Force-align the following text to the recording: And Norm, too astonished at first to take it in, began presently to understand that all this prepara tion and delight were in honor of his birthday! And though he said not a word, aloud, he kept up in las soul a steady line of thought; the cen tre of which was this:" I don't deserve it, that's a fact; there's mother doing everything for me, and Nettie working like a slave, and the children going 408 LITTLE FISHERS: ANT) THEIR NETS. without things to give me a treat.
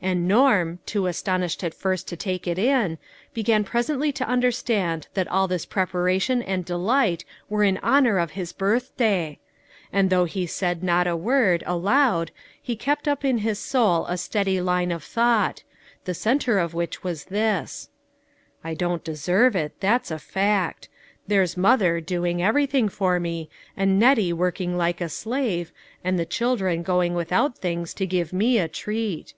And 0.00 0.26
Norm, 0.26 0.78
too 0.86 1.06
astonished 1.06 1.62
at 1.62 1.74
first 1.74 2.08
to 2.08 2.16
take 2.16 2.46
it 2.46 2.58
in, 2.58 2.96
began 3.34 3.62
presently 3.62 4.10
to 4.12 4.26
understand 4.26 5.06
that 5.12 5.28
all 5.28 5.46
this 5.46 5.66
prepara 5.66 6.18
tion 6.18 6.42
and 6.42 6.64
delight 6.64 7.26
were 7.50 7.62
in 7.62 7.76
honor 7.82 8.16
of 8.16 8.30
his 8.30 8.54
birthday! 8.54 9.38
And 9.92 10.08
though 10.08 10.24
he 10.24 10.46
said 10.46 10.82
not 10.82 11.06
a 11.06 11.14
word, 11.14 11.62
aloud, 11.66 12.30
he 12.62 12.74
kept 12.74 13.06
up 13.06 13.22
in 13.22 13.44
las 13.44 13.58
soul 13.58 14.06
a 14.06 14.16
steady 14.16 14.62
line 14.62 14.90
of 14.90 15.04
thought; 15.04 15.62
the 16.06 16.14
cen 16.14 16.38
tre 16.38 16.58
of 16.58 16.72
which 16.72 17.04
was 17.04 17.24
this:" 17.26 17.90
I 18.64 18.72
don't 18.72 19.04
deserve 19.04 19.54
it, 19.54 19.78
that's 19.80 20.10
a 20.10 20.18
fact; 20.18 20.88
there's 21.26 21.54
mother 21.58 22.00
doing 22.00 22.42
everything 22.42 22.88
for 22.88 23.20
me, 23.20 23.50
and 23.76 23.98
Nettie 23.98 24.32
working 24.32 24.78
like 24.78 25.02
a 25.02 25.10
slave, 25.10 25.70
and 26.02 26.18
the 26.18 26.24
children 26.24 26.82
going 26.82 27.12
408 27.12 27.12
LITTLE 27.14 27.24
FISHERS: 27.26 27.42
ANT) 27.42 27.60
THEIR 27.60 27.70
NETS. 27.76 27.92
without 27.92 27.92
things 27.92 27.92
to 27.92 28.06
give 28.06 28.32
me 28.32 28.58
a 28.58 28.68
treat. 28.68 29.34